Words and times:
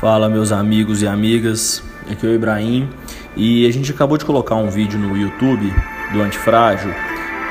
Fala 0.00 0.28
meus 0.28 0.52
amigos 0.52 1.02
e 1.02 1.08
amigas, 1.08 1.82
aqui 2.08 2.24
é 2.24 2.30
o 2.30 2.32
Ibrahim 2.32 2.88
e 3.36 3.66
a 3.66 3.72
gente 3.72 3.90
acabou 3.90 4.16
de 4.16 4.24
colocar 4.24 4.54
um 4.54 4.70
vídeo 4.70 4.96
no 4.96 5.16
YouTube 5.16 5.74
do 6.12 6.22
Antifrágil 6.22 6.94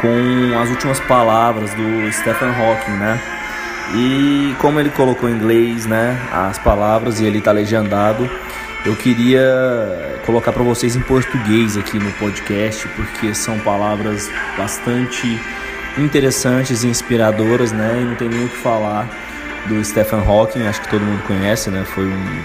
com 0.00 0.56
as 0.56 0.70
últimas 0.70 1.00
palavras 1.00 1.74
do 1.74 2.12
Stephen 2.12 2.50
Hawking, 2.50 2.98
né? 2.98 3.20
E 3.96 4.54
como 4.60 4.78
ele 4.78 4.90
colocou 4.90 5.28
em 5.28 5.32
inglês, 5.32 5.86
né, 5.86 6.16
as 6.32 6.56
palavras 6.56 7.18
e 7.18 7.24
ele 7.24 7.40
tá 7.40 7.50
legendado, 7.50 8.30
eu 8.84 8.94
queria 8.94 10.20
colocar 10.24 10.52
para 10.52 10.62
vocês 10.62 10.94
em 10.94 11.00
português 11.00 11.76
aqui 11.76 11.98
no 11.98 12.12
podcast, 12.12 12.86
porque 12.90 13.34
são 13.34 13.58
palavras 13.58 14.30
bastante 14.56 15.26
interessantes 15.98 16.84
e 16.84 16.86
inspiradoras, 16.86 17.72
né? 17.72 17.98
E 18.00 18.04
não 18.04 18.14
tem 18.14 18.28
nem 18.28 18.44
o 18.44 18.48
que 18.48 18.56
falar 18.58 19.08
do 19.68 19.84
Stephen 19.84 20.20
Hawking, 20.20 20.66
acho 20.66 20.80
que 20.80 20.88
todo 20.88 21.02
mundo 21.02 21.22
conhece, 21.24 21.70
né? 21.70 21.84
Foi 21.84 22.04
um, 22.04 22.42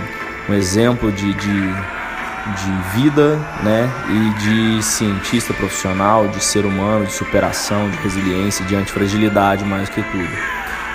um 0.49 0.54
exemplo 0.54 1.11
de, 1.11 1.33
de, 1.33 1.61
de 1.61 2.71
vida, 2.96 3.37
né? 3.63 3.89
E 4.09 4.39
de 4.39 4.83
cientista 4.83 5.54
profissional, 5.54 6.27
de 6.27 6.43
ser 6.43 6.65
humano, 6.65 7.05
de 7.05 7.13
superação, 7.13 7.89
de 7.89 7.97
resiliência, 7.97 8.65
de 8.65 8.75
antifragilidade 8.75 9.63
mais 9.65 9.89
que 9.89 10.01
tudo, 10.01 10.29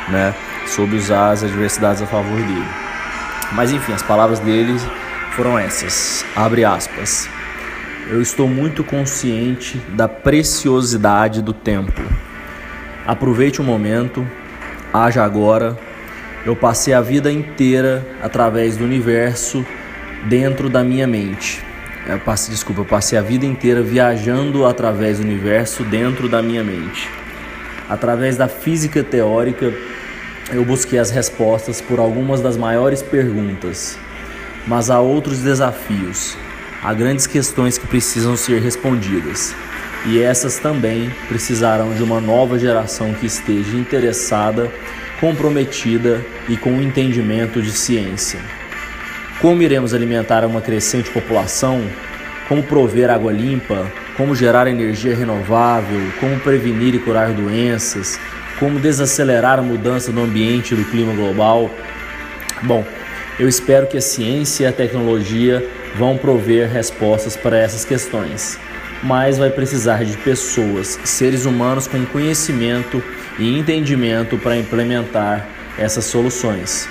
né? 0.08 0.34
Soube 0.66 0.96
usar 0.96 1.30
as 1.30 1.44
adversidades 1.44 2.02
a 2.02 2.06
favor 2.06 2.38
dele. 2.38 2.66
Mas 3.52 3.72
enfim, 3.72 3.92
as 3.92 4.02
palavras 4.02 4.40
dele 4.40 4.78
foram 5.32 5.58
essas, 5.58 6.24
abre 6.34 6.64
aspas. 6.64 7.28
Eu 8.08 8.20
estou 8.22 8.48
muito 8.48 8.84
consciente 8.84 9.78
da 9.88 10.08
preciosidade 10.08 11.42
do 11.42 11.52
tempo. 11.52 12.02
Aproveite 13.06 13.60
o 13.60 13.64
momento, 13.64 14.26
haja 14.92 15.24
agora 15.24 15.76
eu 16.46 16.54
passei 16.54 16.94
a 16.94 17.00
vida 17.00 17.30
inteira 17.30 18.06
através 18.22 18.76
do 18.76 18.84
universo 18.84 19.66
dentro 20.28 20.70
da 20.70 20.84
minha 20.84 21.04
mente. 21.04 21.60
Eu 22.06 22.20
passei, 22.20 22.54
desculpa, 22.54 22.82
eu 22.82 22.84
passei 22.84 23.18
a 23.18 23.20
vida 23.20 23.44
inteira 23.44 23.82
viajando 23.82 24.64
através 24.64 25.18
do 25.18 25.24
universo 25.24 25.82
dentro 25.82 26.28
da 26.28 26.40
minha 26.40 26.62
mente. 26.62 27.10
Através 27.88 28.36
da 28.36 28.46
física 28.46 29.02
teórica, 29.02 29.74
eu 30.52 30.64
busquei 30.64 31.00
as 31.00 31.10
respostas 31.10 31.80
por 31.80 31.98
algumas 31.98 32.40
das 32.40 32.56
maiores 32.56 33.02
perguntas, 33.02 33.98
mas 34.68 34.88
há 34.88 35.00
outros 35.00 35.40
desafios, 35.40 36.38
há 36.80 36.94
grandes 36.94 37.26
questões 37.26 37.76
que 37.76 37.88
precisam 37.88 38.36
ser 38.36 38.62
respondidas. 38.62 39.52
E 40.04 40.22
essas 40.22 40.60
também 40.60 41.10
precisarão 41.26 41.92
de 41.92 42.04
uma 42.04 42.20
nova 42.20 42.56
geração 42.56 43.12
que 43.14 43.26
esteja 43.26 43.76
interessada 43.76 44.70
comprometida 45.20 46.24
e 46.48 46.56
com 46.56 46.78
o 46.78 46.82
entendimento 46.82 47.60
de 47.62 47.72
ciência. 47.72 48.40
Como 49.40 49.62
iremos 49.62 49.92
alimentar 49.92 50.44
uma 50.44 50.60
crescente 50.60 51.10
população? 51.10 51.82
Como 52.48 52.62
prover 52.62 53.10
água 53.10 53.32
limpa? 53.32 53.90
Como 54.16 54.34
gerar 54.34 54.66
energia 54.66 55.14
renovável? 55.14 56.00
Como 56.20 56.38
prevenir 56.40 56.94
e 56.94 56.98
curar 56.98 57.32
doenças? 57.32 58.18
Como 58.58 58.78
desacelerar 58.78 59.58
a 59.58 59.62
mudança 59.62 60.10
no 60.10 60.22
ambiente 60.22 60.74
do 60.74 60.84
clima 60.84 61.12
global? 61.12 61.70
Bom, 62.62 62.86
eu 63.38 63.46
espero 63.46 63.86
que 63.86 63.98
a 63.98 64.00
ciência 64.00 64.64
e 64.64 64.66
a 64.66 64.72
tecnologia 64.72 65.62
vão 65.94 66.16
prover 66.16 66.70
respostas 66.70 67.36
para 67.36 67.58
essas 67.58 67.84
questões, 67.84 68.58
mas 69.02 69.38
vai 69.38 69.50
precisar 69.50 70.04
de 70.04 70.16
pessoas, 70.18 70.98
seres 71.04 71.44
humanos 71.44 71.86
com 71.86 72.04
conhecimento 72.06 73.02
e 73.38 73.58
entendimento 73.58 74.38
para 74.38 74.56
implementar 74.56 75.46
essas 75.78 76.04
soluções. 76.04 76.88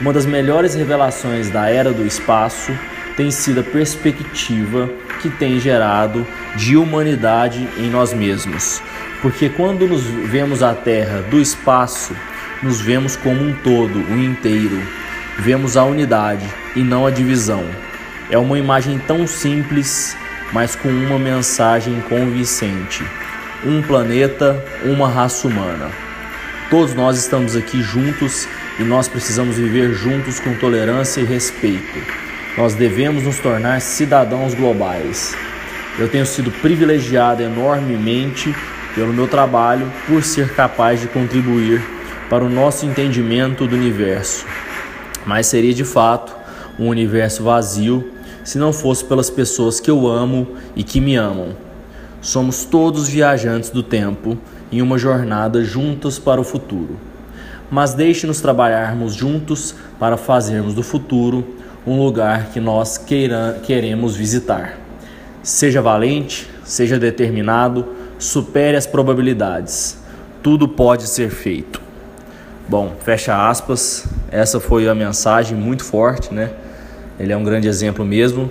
Uma 0.00 0.12
das 0.12 0.24
melhores 0.24 0.74
revelações 0.74 1.50
da 1.50 1.68
era 1.68 1.92
do 1.92 2.06
espaço 2.06 2.72
tem 3.16 3.30
sido 3.30 3.60
a 3.60 3.64
perspectiva 3.64 4.88
que 5.20 5.28
tem 5.28 5.60
gerado 5.60 6.26
de 6.56 6.76
humanidade 6.76 7.68
em 7.76 7.90
nós 7.90 8.14
mesmos. 8.14 8.80
Porque 9.20 9.50
quando 9.50 9.86
nos 9.86 10.02
vemos 10.02 10.62
a 10.62 10.74
Terra 10.74 11.20
do 11.30 11.38
espaço, 11.38 12.16
nos 12.62 12.80
vemos 12.80 13.16
como 13.16 13.42
um 13.42 13.52
todo, 13.52 13.98
um 14.10 14.22
inteiro. 14.22 14.80
Vemos 15.38 15.76
a 15.76 15.84
unidade 15.84 16.46
e 16.74 16.80
não 16.80 17.06
a 17.06 17.10
divisão. 17.10 17.64
É 18.30 18.38
uma 18.38 18.58
imagem 18.58 18.98
tão 18.98 19.26
simples, 19.26 20.16
mas 20.52 20.74
com 20.74 20.88
uma 20.88 21.18
mensagem 21.18 22.00
convincente 22.02 23.04
um 23.64 23.82
planeta, 23.82 24.62
uma 24.84 25.08
raça 25.08 25.46
humana. 25.46 25.90
Todos 26.70 26.94
nós 26.94 27.18
estamos 27.18 27.56
aqui 27.56 27.82
juntos 27.82 28.48
e 28.78 28.82
nós 28.82 29.08
precisamos 29.08 29.56
viver 29.56 29.92
juntos 29.92 30.40
com 30.40 30.54
tolerância 30.54 31.20
e 31.20 31.24
respeito. 31.24 31.98
Nós 32.56 32.74
devemos 32.74 33.24
nos 33.24 33.38
tornar 33.38 33.80
cidadãos 33.80 34.54
globais. 34.54 35.34
Eu 35.98 36.08
tenho 36.08 36.24
sido 36.24 36.50
privilegiado 36.50 37.42
enormemente 37.42 38.54
pelo 38.94 39.12
meu 39.12 39.28
trabalho 39.28 39.90
por 40.06 40.22
ser 40.22 40.54
capaz 40.54 41.00
de 41.00 41.08
contribuir 41.08 41.82
para 42.28 42.44
o 42.44 42.48
nosso 42.48 42.86
entendimento 42.86 43.66
do 43.66 43.76
universo. 43.76 44.46
Mas 45.26 45.46
seria 45.46 45.74
de 45.74 45.84
fato 45.84 46.34
um 46.78 46.88
universo 46.88 47.42
vazio 47.42 48.12
se 48.44 48.58
não 48.58 48.72
fosse 48.72 49.04
pelas 49.04 49.30
pessoas 49.30 49.80
que 49.80 49.90
eu 49.90 50.06
amo 50.06 50.46
e 50.74 50.82
que 50.82 51.00
me 51.00 51.16
amam. 51.16 51.50
Somos 52.20 52.64
todos 52.64 53.08
viajantes 53.08 53.70
do 53.70 53.82
tempo 53.82 54.36
em 54.70 54.82
uma 54.82 54.98
jornada 54.98 55.64
juntos 55.64 56.18
para 56.18 56.40
o 56.40 56.44
futuro. 56.44 56.98
Mas 57.70 57.94
deixe-nos 57.94 58.40
trabalharmos 58.40 59.14
juntos 59.14 59.74
para 59.98 60.16
fazermos 60.16 60.74
do 60.74 60.82
futuro 60.82 61.46
um 61.86 62.02
lugar 62.02 62.50
que 62.50 62.60
nós 62.60 62.98
queira, 62.98 63.60
queremos 63.62 64.16
visitar. 64.16 64.78
Seja 65.42 65.80
valente, 65.80 66.48
seja 66.64 66.98
determinado, 66.98 67.86
supere 68.18 68.76
as 68.76 68.86
probabilidades. 68.86 69.98
Tudo 70.42 70.68
pode 70.68 71.06
ser 71.06 71.30
feito. 71.30 71.80
Bom, 72.68 72.94
fecha 73.02 73.48
aspas. 73.48 74.06
Essa 74.30 74.60
foi 74.60 74.88
a 74.88 74.94
mensagem 74.94 75.56
muito 75.56 75.84
forte, 75.84 76.32
né? 76.32 76.50
Ele 77.18 77.32
é 77.32 77.36
um 77.36 77.44
grande 77.44 77.68
exemplo 77.68 78.04
mesmo. 78.04 78.50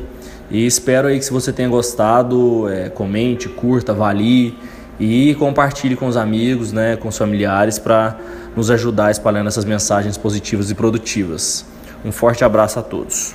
E 0.52 0.66
espero 0.66 1.08
aí 1.08 1.18
que 1.18 1.26
se 1.26 1.32
você 1.32 1.54
tenha 1.54 1.70
gostado, 1.70 2.68
é, 2.70 2.90
comente, 2.90 3.48
curta, 3.48 3.92
avalie 3.92 4.58
e 5.00 5.36
compartilhe 5.36 5.96
com 5.96 6.08
os 6.08 6.18
amigos, 6.18 6.74
né, 6.74 6.98
com 6.98 7.08
os 7.08 7.18
familiares 7.18 7.80
para 7.80 8.18
nos 8.56 8.70
ajudar 8.70 9.12
espalhando 9.12 9.48
essas 9.48 9.64
mensagens 9.64 10.18
positivas 10.18 10.70
e 10.70 10.76
produtivas. 10.76 11.66
Um 12.04 12.12
forte 12.12 12.44
abraço 12.44 12.80
a 12.80 12.82
todos. 12.82 13.34